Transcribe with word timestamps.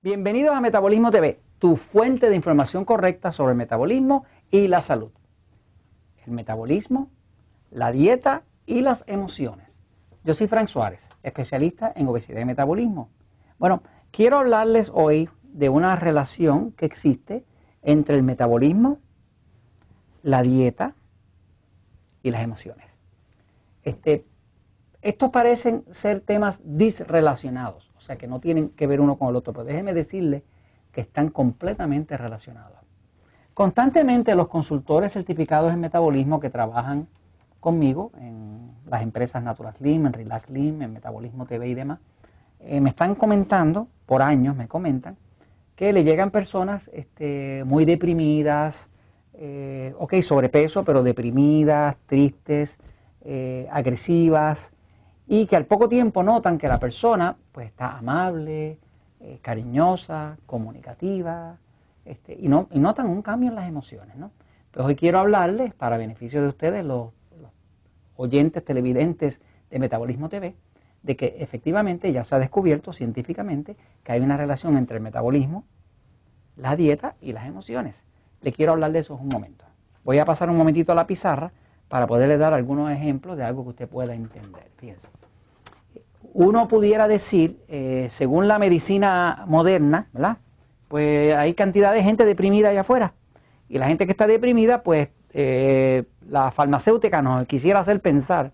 Bienvenidos 0.00 0.54
a 0.54 0.60
Metabolismo 0.60 1.10
TV, 1.10 1.40
tu 1.58 1.74
fuente 1.74 2.30
de 2.30 2.36
información 2.36 2.84
correcta 2.84 3.32
sobre 3.32 3.50
el 3.50 3.58
metabolismo 3.58 4.26
y 4.48 4.68
la 4.68 4.80
salud. 4.80 5.10
El 6.24 6.30
metabolismo, 6.30 7.10
la 7.72 7.90
dieta 7.90 8.44
y 8.64 8.82
las 8.82 9.02
emociones. 9.08 9.76
Yo 10.22 10.34
soy 10.34 10.46
Frank 10.46 10.68
Suárez, 10.68 11.08
especialista 11.24 11.92
en 11.96 12.06
obesidad 12.06 12.40
y 12.40 12.44
metabolismo. 12.44 13.10
Bueno, 13.58 13.82
quiero 14.12 14.38
hablarles 14.38 14.88
hoy 14.94 15.30
de 15.42 15.68
una 15.68 15.96
relación 15.96 16.70
que 16.70 16.86
existe 16.86 17.44
entre 17.82 18.14
el 18.14 18.22
metabolismo, 18.22 19.00
la 20.22 20.42
dieta 20.42 20.94
y 22.22 22.30
las 22.30 22.44
emociones. 22.44 22.86
Este, 23.82 24.24
estos 25.02 25.30
parecen 25.30 25.82
ser 25.90 26.20
temas 26.20 26.60
disrelacionados 26.62 27.87
o 27.98 28.00
sea 28.00 28.16
que 28.16 28.26
no 28.26 28.40
tienen 28.40 28.70
que 28.70 28.86
ver 28.86 29.00
uno 29.00 29.16
con 29.16 29.28
el 29.28 29.36
otro, 29.36 29.52
pero 29.52 29.64
déjenme 29.64 29.92
decirles 29.92 30.42
que 30.92 31.00
están 31.00 31.28
completamente 31.30 32.16
relacionados. 32.16 32.78
Constantemente 33.54 34.34
los 34.34 34.48
consultores 34.48 35.12
certificados 35.12 35.72
en 35.72 35.80
metabolismo 35.80 36.40
que 36.40 36.48
trabajan 36.48 37.08
conmigo 37.60 38.12
en 38.18 38.70
las 38.86 39.02
empresas 39.02 39.42
Natural 39.42 39.74
Slim, 39.74 40.06
en 40.06 40.12
Relax 40.12 40.46
Slim, 40.46 40.82
en 40.82 40.92
Metabolismo 40.92 41.44
TV 41.44 41.68
y 41.68 41.74
demás, 41.74 41.98
eh, 42.60 42.80
me 42.80 42.90
están 42.90 43.14
comentando, 43.14 43.88
por 44.06 44.22
años 44.22 44.56
me 44.56 44.68
comentan, 44.68 45.16
que 45.74 45.92
le 45.92 46.04
llegan 46.04 46.30
personas 46.30 46.90
este, 46.92 47.62
muy 47.64 47.84
deprimidas, 47.84 48.88
eh, 49.34 49.94
ok, 49.98 50.20
sobrepeso, 50.22 50.84
pero 50.84 51.02
deprimidas, 51.02 51.96
tristes, 52.06 52.78
eh, 53.22 53.68
agresivas, 53.70 54.72
y 55.28 55.46
que 55.46 55.56
al 55.56 55.66
poco 55.66 55.88
tiempo 55.88 56.22
notan 56.22 56.56
que 56.56 56.68
la 56.68 56.80
persona 56.80 57.36
pues 57.52 57.68
está 57.68 57.98
amable, 57.98 58.78
eh, 59.20 59.38
cariñosa, 59.42 60.38
comunicativa, 60.46 61.58
este, 62.06 62.34
y, 62.40 62.48
no, 62.48 62.68
y 62.72 62.78
notan 62.78 63.08
un 63.08 63.20
cambio 63.20 63.50
en 63.50 63.54
las 63.54 63.68
emociones. 63.68 64.16
¿no? 64.16 64.30
Pues 64.70 64.86
hoy 64.86 64.96
quiero 64.96 65.18
hablarles, 65.18 65.74
para 65.74 65.98
beneficio 65.98 66.40
de 66.42 66.48
ustedes, 66.48 66.84
los, 66.84 67.10
oyentes 68.16 68.64
televidentes 68.64 69.40
de 69.70 69.78
Metabolismo 69.78 70.28
TV, 70.28 70.56
de 71.04 71.16
que 71.16 71.36
efectivamente 71.38 72.10
ya 72.12 72.24
se 72.24 72.34
ha 72.34 72.38
descubierto 72.40 72.92
científicamente 72.92 73.76
que 74.02 74.10
hay 74.10 74.20
una 74.20 74.36
relación 74.36 74.76
entre 74.76 74.96
el 74.96 75.02
metabolismo, 75.04 75.62
la 76.56 76.74
dieta 76.74 77.14
y 77.20 77.32
las 77.32 77.46
emociones. 77.46 78.04
Le 78.40 78.52
quiero 78.52 78.72
hablar 78.72 78.90
de 78.90 78.98
eso 78.98 79.14
en 79.14 79.20
un 79.20 79.28
momento. 79.28 79.66
Voy 80.02 80.18
a 80.18 80.24
pasar 80.24 80.50
un 80.50 80.56
momentito 80.56 80.90
a 80.90 80.96
la 80.96 81.06
pizarra 81.06 81.52
para 81.88 82.06
poderle 82.06 82.38
dar 82.38 82.52
algunos 82.52 82.90
ejemplos 82.90 83.36
de 83.36 83.44
algo 83.44 83.64
que 83.64 83.70
usted 83.70 83.88
pueda 83.88 84.14
entender. 84.14 84.68
Fíjense 84.76 85.08
uno 86.40 86.68
pudiera 86.68 87.08
decir, 87.08 87.58
eh, 87.68 88.06
según 88.10 88.48
la 88.48 88.58
medicina 88.58 89.44
moderna, 89.46 90.08
¿verdad? 90.12 90.38
Pues 90.88 91.34
hay 91.34 91.54
cantidad 91.54 91.92
de 91.92 92.02
gente 92.02 92.24
deprimida 92.24 92.68
allá 92.68 92.82
afuera. 92.82 93.14
Y 93.68 93.78
la 93.78 93.88
gente 93.88 94.06
que 94.06 94.12
está 94.12 94.26
deprimida, 94.26 94.82
pues 94.82 95.08
eh, 95.32 96.04
la 96.28 96.50
farmacéutica 96.50 97.22
nos 97.22 97.44
quisiera 97.46 97.80
hacer 97.80 98.00
pensar 98.00 98.52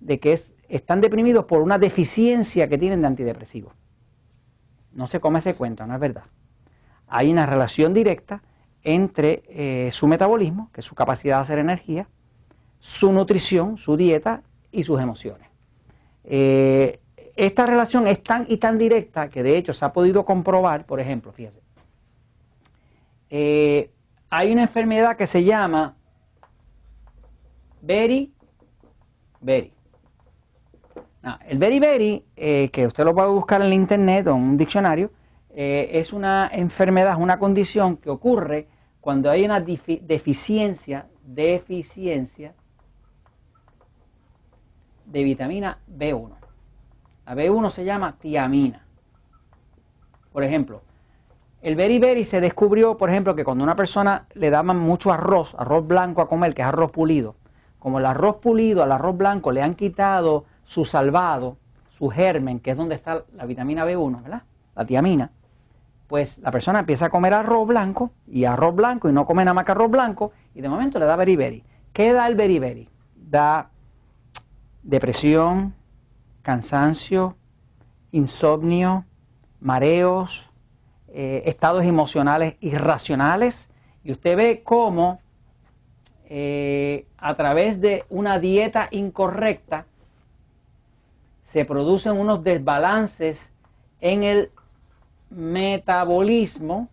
de 0.00 0.18
que 0.18 0.34
es, 0.34 0.50
están 0.68 1.00
deprimidos 1.00 1.44
por 1.46 1.62
una 1.62 1.78
deficiencia 1.78 2.68
que 2.68 2.78
tienen 2.78 3.02
de 3.02 3.08
antidepresivos. 3.08 3.74
No 4.92 5.06
se 5.06 5.20
come 5.20 5.40
ese 5.40 5.54
cuento, 5.54 5.86
no 5.86 5.94
es 5.94 6.00
verdad. 6.00 6.24
Hay 7.08 7.30
una 7.30 7.44
relación 7.44 7.92
directa 7.92 8.42
entre 8.82 9.42
eh, 9.48 9.90
su 9.90 10.06
metabolismo, 10.06 10.70
que 10.72 10.80
es 10.80 10.86
su 10.86 10.94
capacidad 10.94 11.36
de 11.36 11.40
hacer 11.42 11.58
energía, 11.58 12.06
su 12.80 13.12
nutrición, 13.12 13.76
su 13.76 13.96
dieta 13.96 14.42
y 14.72 14.82
sus 14.82 15.00
emociones. 15.00 15.46
Eh, 16.24 16.98
esta 17.36 17.66
relación 17.66 18.06
es 18.08 18.22
tan 18.22 18.46
y 18.48 18.56
tan 18.56 18.78
directa 18.78 19.28
que 19.28 19.42
de 19.42 19.56
hecho 19.56 19.72
se 19.72 19.84
ha 19.84 19.92
podido 19.92 20.24
comprobar, 20.24 20.84
por 20.86 20.98
ejemplo, 20.98 21.32
fíjense, 21.32 21.60
eh, 23.28 23.90
hay 24.30 24.52
una 24.52 24.62
enfermedad 24.62 25.16
que 25.16 25.26
se 25.26 25.44
llama 25.44 25.94
Beri 27.80 28.32
Beri. 29.40 29.72
el 31.46 31.58
Beri 31.58 31.78
Beri, 31.80 32.24
eh, 32.36 32.70
que 32.72 32.86
usted 32.86 33.04
lo 33.04 33.14
puede 33.14 33.28
buscar 33.28 33.60
en 33.60 33.68
el 33.68 33.72
internet 33.74 34.26
o 34.26 34.30
en 34.30 34.42
un 34.42 34.56
diccionario, 34.56 35.10
es 35.52 36.12
una 36.12 36.48
enfermedad, 36.52 37.16
una 37.18 37.38
condición 37.38 37.96
que 37.96 38.08
ocurre 38.08 38.68
cuando 39.00 39.28
hay 39.28 39.44
una 39.44 39.60
deficiencia, 39.60 41.08
deficiencia 41.24 42.54
de 45.10 45.24
vitamina 45.24 45.78
B1. 45.88 46.30
La 47.26 47.34
B1 47.34 47.70
se 47.70 47.84
llama 47.84 48.16
tiamina. 48.18 48.84
Por 50.32 50.44
ejemplo, 50.44 50.82
el 51.62 51.76
beriberi 51.76 52.24
se 52.24 52.40
descubrió, 52.40 52.96
por 52.96 53.10
ejemplo, 53.10 53.34
que 53.34 53.44
cuando 53.44 53.64
una 53.64 53.76
persona 53.76 54.26
le 54.34 54.50
daban 54.50 54.78
mucho 54.78 55.12
arroz, 55.12 55.54
arroz 55.58 55.86
blanco 55.86 56.22
a 56.22 56.28
comer, 56.28 56.54
que 56.54 56.62
es 56.62 56.68
arroz 56.68 56.90
pulido, 56.90 57.34
como 57.78 57.98
el 57.98 58.06
arroz 58.06 58.36
pulido 58.36 58.82
al 58.82 58.92
arroz 58.92 59.16
blanco 59.16 59.52
le 59.52 59.62
han 59.62 59.74
quitado 59.74 60.44
su 60.64 60.84
salvado, 60.84 61.56
su 61.98 62.08
germen, 62.08 62.60
que 62.60 62.70
es 62.70 62.76
donde 62.76 62.94
está 62.94 63.24
la 63.34 63.46
vitamina 63.46 63.84
B1, 63.84 64.22
¿verdad? 64.22 64.42
La 64.74 64.84
tiamina. 64.84 65.32
Pues 66.06 66.38
la 66.38 66.50
persona 66.50 66.80
empieza 66.80 67.06
a 67.06 67.10
comer 67.10 67.34
arroz 67.34 67.66
blanco 67.66 68.12
y 68.26 68.44
arroz 68.44 68.74
blanco 68.74 69.08
y 69.08 69.12
no 69.12 69.26
come 69.26 69.44
nada 69.44 69.54
más 69.54 69.64
que 69.64 69.72
arroz 69.72 69.90
blanco 69.90 70.32
y 70.54 70.60
de 70.60 70.68
momento 70.68 70.98
le 70.98 71.04
da 71.04 71.16
beriberi. 71.16 71.62
¿Qué 71.92 72.12
da 72.12 72.26
el 72.26 72.36
beriberi? 72.36 72.88
Da 73.14 73.70
depresión, 74.82 75.74
cansancio, 76.42 77.36
insomnio, 78.12 79.04
mareos, 79.60 80.50
eh, 81.08 81.42
estados 81.46 81.84
emocionales 81.84 82.54
irracionales. 82.60 83.68
Y 84.04 84.12
usted 84.12 84.36
ve 84.36 84.62
cómo 84.64 85.20
eh, 86.26 87.06
a 87.18 87.34
través 87.34 87.80
de 87.80 88.04
una 88.08 88.38
dieta 88.38 88.88
incorrecta 88.90 89.86
se 91.42 91.64
producen 91.64 92.18
unos 92.18 92.44
desbalances 92.44 93.52
en 94.00 94.22
el 94.22 94.52
metabolismo, 95.30 96.88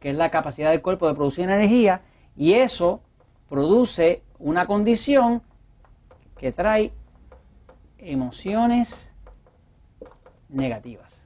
que 0.00 0.10
es 0.10 0.16
la 0.16 0.30
capacidad 0.30 0.70
del 0.70 0.80
cuerpo 0.80 1.06
de 1.06 1.14
producir 1.14 1.44
energía, 1.44 2.00
y 2.36 2.54
eso 2.54 3.00
produce 3.48 4.22
una 4.38 4.66
condición 4.66 5.42
que 6.38 6.52
trae 6.52 6.92
emociones 8.02 9.10
negativas. 10.48 11.20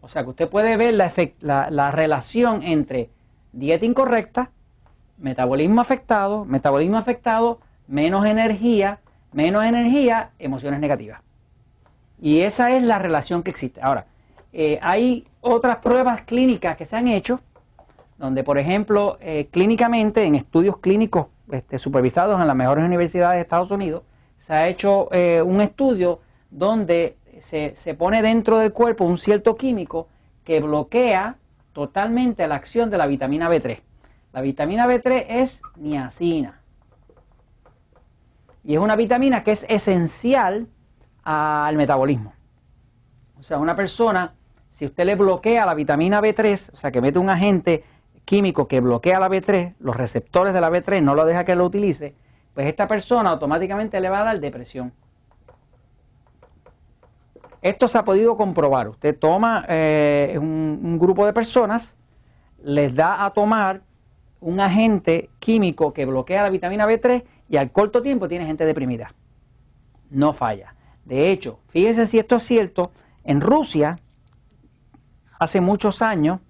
O 0.00 0.08
sea 0.08 0.22
que 0.22 0.30
usted 0.30 0.48
puede 0.48 0.76
ver 0.76 0.94
la, 0.94 1.70
la, 1.70 1.90
relación 1.90 2.62
entre 2.62 3.10
dieta 3.52 3.84
incorrecta, 3.84 4.50
metabolismo 5.18 5.80
afectado, 5.80 6.44
metabolismo 6.44 6.96
afectado, 6.96 7.58
menos 7.88 8.24
energía, 8.24 9.00
menos 9.32 9.64
energía, 9.64 10.30
emociones 10.38 10.78
negativas. 10.78 11.20
Y 12.20 12.40
esa 12.40 12.70
es 12.70 12.82
la 12.82 12.98
relación 12.98 13.42
que 13.42 13.50
existe. 13.50 13.82
Ahora, 13.82 14.06
eh, 14.52 14.78
hay 14.80 15.26
otras 15.40 15.78
pruebas 15.78 16.22
clínicas 16.22 16.76
que 16.76 16.86
se 16.86 16.96
han 16.96 17.08
hecho, 17.08 17.40
donde, 18.16 18.44
por 18.44 18.58
ejemplo, 18.58 19.18
eh, 19.20 19.48
clínicamente, 19.50 20.22
en 20.24 20.34
estudios 20.34 20.78
clínicos 20.78 21.26
este, 21.50 21.78
supervisados 21.78 22.40
en 22.40 22.46
las 22.46 22.56
mejores 22.56 22.84
universidades 22.84 23.36
de 23.36 23.42
Estados 23.42 23.70
Unidos, 23.70 24.02
se 24.46 24.54
ha 24.54 24.68
hecho 24.68 25.12
eh, 25.12 25.42
un 25.42 25.60
estudio 25.60 26.20
donde 26.50 27.16
se, 27.40 27.94
pone 27.94 28.22
dentro 28.22 28.58
del 28.58 28.72
cuerpo 28.72 29.04
un 29.04 29.18
cierto 29.18 29.56
químico 29.56 30.08
que 30.44 30.60
bloquea 30.60 31.34
totalmente 31.72 32.46
la 32.46 32.54
acción 32.54 32.88
de 32.88 32.96
la 32.96 33.08
vitamina 33.08 33.50
B3. 33.50 33.80
La 34.32 34.40
vitamina 34.42 34.86
B3 34.86 35.26
es 35.28 35.60
niacina. 35.74 36.60
Y 38.62 38.74
es 38.74 38.80
una 38.80 38.94
vitamina 38.94 39.42
que 39.42 39.50
es 39.52 39.66
esencial 39.68 40.68
al 41.24 41.76
metabolismo. 41.76 42.32
O 43.40 43.42
sea, 43.42 43.58
una 43.58 43.74
persona, 43.74 44.34
si 44.70 44.84
usted 44.84 45.06
le 45.06 45.16
bloquea 45.16 45.66
la 45.66 45.74
vitamina 45.74 46.20
B3, 46.20 46.70
o 46.72 46.76
sea, 46.76 46.92
que 46.92 47.00
mete 47.00 47.18
un 47.18 47.30
agente 47.30 47.82
químico 48.24 48.68
que 48.68 48.78
bloquea 48.78 49.18
la 49.18 49.28
B3, 49.28 49.74
los 49.80 49.96
receptores 49.96 50.54
de 50.54 50.60
la 50.60 50.70
B3, 50.70 51.02
no 51.02 51.16
lo 51.16 51.24
deja 51.24 51.44
que 51.44 51.56
lo 51.56 51.64
utilice, 51.64 52.14
pues 52.56 52.68
esta 52.68 52.88
persona 52.88 53.28
automáticamente 53.28 54.00
le 54.00 54.08
va 54.08 54.22
a 54.22 54.24
dar 54.24 54.40
depresión. 54.40 54.90
Esto 57.60 57.86
se 57.86 57.98
ha 57.98 58.04
podido 58.06 58.34
comprobar. 58.38 58.88
Usted 58.88 59.18
toma 59.18 59.66
eh, 59.68 60.38
un, 60.40 60.98
grupo 60.98 61.26
de 61.26 61.34
personas, 61.34 61.94
les 62.62 62.96
da 62.96 63.26
a 63.26 63.30
tomar 63.34 63.82
un 64.40 64.58
agente 64.58 65.28
químico 65.38 65.92
que 65.92 66.06
bloquea 66.06 66.44
la 66.44 66.48
vitamina 66.48 66.86
B3 66.86 67.24
y 67.50 67.58
al 67.58 67.70
corto 67.72 68.00
tiempo 68.00 68.26
tiene 68.26 68.46
gente 68.46 68.64
deprimida. 68.64 69.12
No 70.08 70.32
falla. 70.32 70.74
De 71.04 71.30
hecho, 71.30 71.58
fíjese 71.68 72.06
si 72.06 72.18
esto 72.18 72.36
es 72.36 72.42
cierto, 72.42 72.90
en 73.24 73.42
Rusia, 73.42 73.98
hace 75.38 75.60
muchos 75.60 76.00
años, 76.00 76.40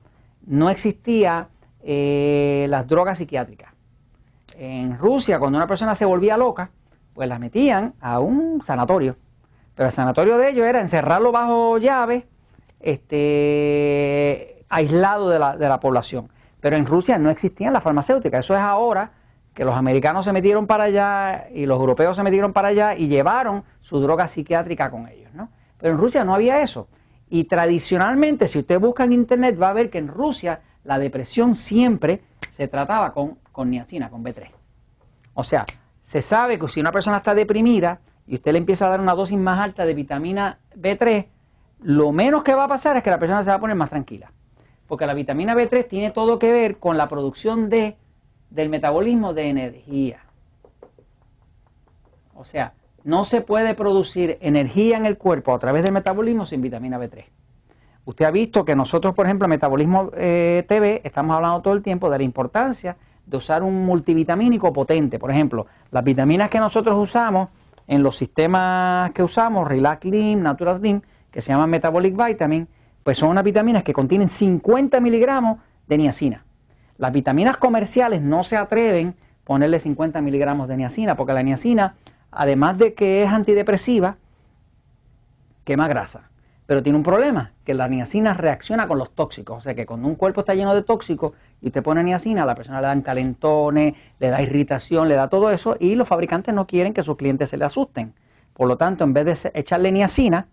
no 0.47 0.71
existía 0.71 1.49
eh, 1.83 2.67
las 2.69 2.87
drogas 2.87 3.19
psiquiátricas 3.19 3.76
en 4.59 4.99
Rusia, 4.99 5.39
cuando 5.39 5.59
una 5.59 5.67
persona 5.67 5.95
se 5.95 6.05
volvía 6.05 6.37
loca, 6.37 6.71
pues 7.15 7.29
la 7.29 7.39
metían 7.39 7.95
a 8.01 8.21
un 8.21 8.63
sanatorio. 8.65 9.17
Pero 9.75 9.89
el 9.89 9.93
sanatorio 9.93 10.39
de 10.39 10.51
ellos 10.51 10.67
era 10.67 10.81
encerrarlo 10.81 11.33
bajo 11.33 11.79
llave 11.79 12.27
este, 12.81 14.65
aislado 14.69 15.29
de 15.29 15.39
la, 15.39 15.57
de 15.57 15.69
la 15.69 15.81
población. 15.81 16.31
Pero 16.61 16.77
en 16.77 16.87
Rusia 16.87 17.19
no 17.19 17.31
existían 17.31 17.73
las 17.73 17.83
farmacéuticas. 17.83 18.45
Eso 18.45 18.55
es 18.55 18.61
ahora 18.61 19.13
que 19.55 19.65
los 19.65 19.75
americanos 19.75 20.25
se 20.25 20.33
metieron 20.33 20.67
para 20.67 20.85
allá 20.85 21.49
y 21.53 21.67
los 21.67 21.79
europeos 21.79 22.17
se 22.17 22.23
metieron 22.23 22.53
para 22.53 22.69
allá 22.69 22.95
y 22.95 23.09
llevaron 23.09 23.65
su 23.81 24.01
droga 24.01 24.29
psiquiátrica 24.29 24.91
con 24.91 25.09
ellos. 25.09 25.33
¿no? 25.35 25.49
Pero 25.79 25.95
en 25.95 25.99
Rusia 25.99 26.25
no 26.25 26.35
había 26.35 26.63
eso. 26.63 26.89
Y 27.29 27.45
tradicionalmente, 27.45 28.49
si 28.49 28.59
usted 28.59 28.79
busca 28.79 29.05
en 29.05 29.13
internet, 29.13 29.61
va 29.61 29.71
a 29.71 29.73
ver 29.73 29.91
que 29.91 29.99
en 29.99 30.09
Rusia 30.09 30.61
la 30.85 30.99
depresión 30.99 31.57
siempre 31.57 32.21
se 32.57 32.69
trataba 32.69 33.13
con, 33.13 33.37
con 33.53 33.69
niacina, 33.69 34.09
con 34.09 34.25
B3. 34.25 34.49
O 35.35 35.45
sea, 35.45 35.67
se 36.01 36.23
sabe 36.23 36.59
que 36.59 36.69
si 36.69 36.81
una 36.81 36.91
persona 36.91 37.19
está 37.19 37.35
deprimida 37.35 38.01
y 38.27 38.37
usted 38.37 38.53
le 38.53 38.59
empieza 38.59 38.87
a 38.87 38.89
dar 38.89 39.01
una 39.01 39.15
dosis 39.15 39.37
más 39.37 39.61
alta 39.61 39.85
de 39.85 39.93
vitamina 39.93 40.59
B3, 40.75 41.27
lo 41.83 42.13
menos 42.13 42.43
que 42.43 42.55
va 42.55 42.65
a 42.65 42.69
pasar 42.69 42.97
es 42.97 43.03
que 43.03 43.11
la 43.11 43.19
persona 43.19 43.43
se 43.43 43.51
va 43.51 43.57
a 43.57 43.61
poner 43.61 43.77
más 43.77 43.91
tranquila. 43.91 44.33
Porque 44.87 45.05
la 45.05 45.13
vitamina 45.13 45.55
B3 45.55 45.87
tiene 45.87 46.13
todo 46.13 46.39
que 46.39 46.51
ver 46.51 46.79
con 46.79 46.97
la 46.97 47.11
producción 47.11 47.69
de, 47.69 47.99
del 48.49 48.71
metabolismo 48.71 49.35
de 49.35 49.51
energía. 49.51 50.21
O 52.35 52.47
sea, 52.47 52.73
no 53.05 53.25
se 53.25 53.43
puede 53.43 53.75
producir 53.75 54.39
energía 54.41 54.97
en 54.97 55.05
el 55.05 55.19
cuerpo 55.19 55.55
a 55.55 55.59
través 55.59 55.83
del 55.83 55.93
metabolismo 55.93 56.47
sin 56.47 56.63
vitamina 56.63 56.99
B3. 56.99 57.27
Usted 58.07 58.25
ha 58.25 58.31
visto 58.31 58.65
que 58.65 58.77
nosotros, 58.77 59.15
por 59.15 59.27
ejemplo, 59.27 59.47
en 59.47 59.51
Metabolismo 59.51 60.11
eh, 60.15 60.65
TV, 60.69 61.03
estamos 61.05 61.35
hablando 61.35 61.61
todo 61.61 61.75
el 61.75 61.83
tiempo 61.83 62.09
de 62.09 62.19
la 62.19 62.25
importancia 62.25 62.97
de 63.27 63.37
usar 63.37 63.65
un 63.65 63.85
multivitamínico 63.85 64.73
potente. 64.73 65.19
Por 65.19 65.33
ejemplo, 65.33 65.67
las 65.91 66.05
vitaminas 66.05 66.49
que 66.49 66.61
nosotros 66.61 66.97
usamos 66.97 67.49
en 67.89 68.05
los 68.05 68.17
sistemas 68.17 69.11
que 69.11 69.25
usamos, 69.25 69.67
Relax 69.67 70.05
Lim, 70.05 70.41
Natural 70.41 70.79
Slim, 70.79 71.01
que 71.33 71.43
se 71.43 71.53
llaman 71.53 71.69
Metabolic 71.69 72.17
Vitamin, 72.17 72.69
pues 73.03 73.19
son 73.19 73.31
unas 73.31 73.43
vitaminas 73.43 73.83
que 73.83 73.93
contienen 73.93 74.29
50 74.29 75.01
miligramos 75.01 75.59
de 75.89 75.99
niacina. 75.99 76.45
Las 76.99 77.13
vitaminas 77.13 77.57
comerciales 77.57 78.23
no 78.23 78.45
se 78.45 78.57
atreven 78.57 79.09
a 79.09 79.45
ponerle 79.45 79.81
50 79.81 80.21
miligramos 80.21 80.69
de 80.69 80.77
niacina, 80.77 81.17
porque 81.17 81.33
la 81.33 81.43
niacina 81.43 81.97
además 82.31 82.79
de 82.79 82.95
que 82.95 83.25
es 83.25 83.31
antidepresiva, 83.31 84.17
quema 85.65 85.89
grasa. 85.89 86.31
Pero 86.67 86.83
tiene 86.83 86.99
un 86.99 87.05
problema, 87.05 87.53
que 87.65 87.75
la 87.75 87.89
niacina 87.89 88.35
reacciona 88.35 88.89
con 88.89 88.99
los 88.99 89.15
tóxicos. 89.15 89.59
O 89.59 89.61
sea 89.61 89.75
que 89.75 89.87
cuando 89.87 90.09
un 90.09 90.17
cuerpo 90.17 90.41
está 90.41 90.55
lleno 90.55 90.75
de 90.75 90.83
tóxicos 90.83 91.33
y 91.61 91.71
te 91.71 91.81
pone 91.81 92.03
niacina, 92.03 92.43
a 92.43 92.47
la 92.47 92.57
persona 92.57 92.81
le 92.81 92.89
dan 92.89 93.03
calentones, 93.03 93.95
le 94.19 94.29
da 94.29 94.43
irritación, 94.43 95.09
le 95.09 95.15
da 95.15 95.29
todo 95.29 95.51
eso, 95.51 95.77
y 95.79 95.95
los 95.95 96.09
fabricantes 96.09 96.53
no 96.55 96.67
quieren 96.67 96.93
que 96.93 97.05
sus 97.05 97.17
clientes 97.17 97.51
se 97.51 97.57
le 97.57 97.65
asusten. 97.65 98.15
Por 98.53 98.67
lo 98.67 98.77
tanto, 98.77 99.05
en 99.05 99.13
vez 99.13 99.43
de 99.43 99.51
echarle 99.55 99.93
niacina, 99.93 100.49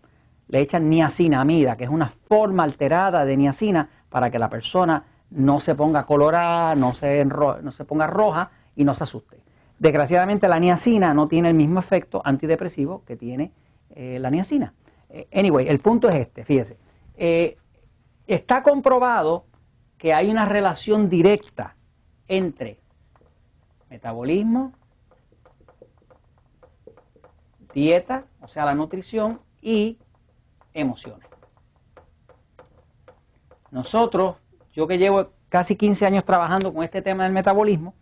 le 0.50 0.60
echan 0.60 0.88
niacinamida, 0.90 1.78
que 1.78 1.86
es 1.86 1.90
una 1.90 2.12
forma 2.28 2.64
alterada 2.64 3.26
de 3.26 3.36
niacina 3.36 3.90
para 4.10 4.30
que 4.30 4.38
la 4.38 4.50
persona 4.50 5.04
no 5.32 5.60
se 5.60 5.74
ponga 5.74 6.06
colorada, 6.06 6.76
no 6.76 6.94
se, 6.94 7.26
no 7.26 7.72
se 7.72 7.86
ponga 7.86 8.06
roja 8.06 8.52
y 8.76 8.84
no 8.84 8.94
se 8.94 9.06
asuste. 9.06 9.42
Desgraciadamente 9.80 10.48
la 10.48 10.60
niacina 10.60 11.14
no 11.14 11.28
tiene 11.28 11.50
el 11.50 11.56
mismo 11.56 11.80
efecto 11.80 12.22
antidepresivo 12.24 13.04
que 13.06 13.16
tiene 13.16 13.52
eh, 13.96 14.20
la 14.20 14.30
niacina. 14.30 14.74
Anyway, 15.32 15.68
el 15.68 15.80
punto 15.80 16.10
es 16.10 16.16
este, 16.16 16.44
fíjese. 16.44 16.78
Eh, 17.16 17.58
está 18.26 18.64
comprobado 18.64 19.46
que 19.98 20.14
hay 20.14 20.30
una 20.30 20.46
relación 20.46 21.10
directa 21.10 21.76
entre 22.28 22.80
metabolismo, 23.90 24.74
dieta, 27.74 28.26
o 28.42 28.48
sea, 28.48 28.66
la 28.66 28.76
nutrición 28.76 29.40
y 29.62 30.00
emociones. 30.74 31.28
Nosotros, 33.72 34.38
yo 34.74 34.88
que 34.88 34.98
llevo 34.98 35.32
casi 35.50 35.76
15 35.76 36.06
años 36.06 36.26
trabajando 36.26 36.74
con 36.74 36.84
este 36.84 37.02
tema 37.02 37.24
del 37.24 37.34
metabolismo, 37.34 37.94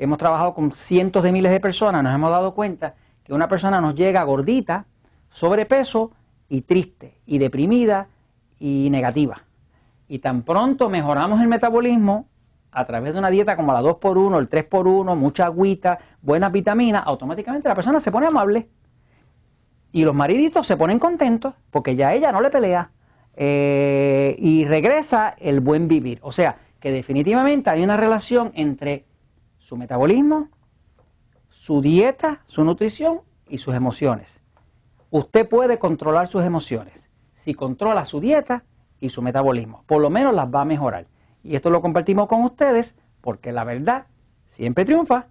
hemos 0.00 0.16
trabajado 0.16 0.54
con 0.54 0.72
cientos 0.72 1.22
de 1.22 1.30
miles 1.30 1.52
de 1.52 1.60
personas, 1.60 2.02
nos 2.02 2.14
hemos 2.14 2.30
dado 2.30 2.54
cuenta 2.54 2.94
que 3.22 3.34
una 3.34 3.48
persona 3.48 3.82
nos 3.82 3.94
llega 3.94 4.22
gordita, 4.24 4.86
sobrepeso 5.30 6.12
y 6.50 6.62
triste, 6.62 7.14
y 7.24 7.38
deprimida 7.38 8.08
y 8.58 8.88
negativa. 8.90 9.44
Y 10.08 10.18
tan 10.18 10.42
pronto 10.42 10.90
mejoramos 10.90 11.40
el 11.40 11.48
metabolismo 11.48 12.26
a 12.72 12.84
través 12.84 13.14
de 13.14 13.18
una 13.18 13.30
dieta 13.30 13.56
como 13.56 13.72
la 13.72 13.80
2x1, 13.80 14.38
el 14.38 14.50
3x1, 14.50 15.16
mucha 15.16 15.46
agüita, 15.46 15.98
buenas 16.20 16.52
vitaminas, 16.52 17.04
automáticamente 17.06 17.68
la 17.68 17.74
persona 17.74 18.00
se 18.00 18.12
pone 18.12 18.26
amable. 18.26 18.68
Y 19.92 20.04
los 20.04 20.14
mariditos 20.14 20.66
se 20.66 20.76
ponen 20.76 20.98
contentos 20.98 21.54
porque 21.70 21.96
ya 21.96 22.12
ella 22.12 22.30
no 22.30 22.40
le 22.40 22.50
pelea. 22.50 22.90
Eh, 23.34 24.36
y 24.38 24.64
regresa 24.64 25.34
el 25.38 25.60
buen 25.60 25.88
vivir. 25.88 26.18
O 26.22 26.32
sea, 26.32 26.58
que 26.80 26.90
definitivamente 26.90 27.70
hay 27.70 27.82
una 27.82 27.96
relación 27.96 28.52
entre 28.54 29.04
su 29.58 29.76
metabolismo, 29.76 30.48
su 31.48 31.80
dieta, 31.80 32.42
su 32.46 32.64
nutrición 32.64 33.20
y 33.48 33.58
sus 33.58 33.74
emociones. 33.74 34.39
Usted 35.10 35.48
puede 35.48 35.78
controlar 35.78 36.28
sus 36.28 36.44
emociones 36.44 37.10
si 37.34 37.54
controla 37.54 38.04
su 38.04 38.20
dieta 38.20 38.64
y 39.00 39.08
su 39.08 39.22
metabolismo. 39.22 39.82
Por 39.86 40.00
lo 40.02 40.10
menos 40.10 40.34
las 40.34 40.46
va 40.54 40.60
a 40.60 40.64
mejorar. 40.66 41.06
Y 41.42 41.56
esto 41.56 41.70
lo 41.70 41.80
compartimos 41.80 42.28
con 42.28 42.44
ustedes 42.44 42.94
porque 43.20 43.50
la 43.50 43.64
verdad 43.64 44.06
siempre 44.50 44.84
triunfa. 44.84 45.26